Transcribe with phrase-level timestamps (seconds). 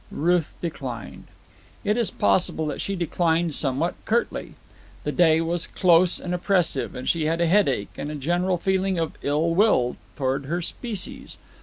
[0.09, 1.25] Ruth declined.
[1.83, 4.55] It is possible that she declined somewhat curtly.
[5.03, 8.97] The day was close and oppressive, and she had a headache and a general feeling
[8.97, 11.37] of ill will toward her species.